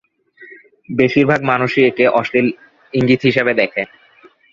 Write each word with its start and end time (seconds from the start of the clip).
বেশিরভাগ 0.89 1.39
মানুষই 1.43 1.83
একে 1.85 2.05
অশ্লীল 2.19 2.47
ইঙ্গিত 2.93 3.21
হিসেবে 3.29 3.51
দেখে। 3.61 3.81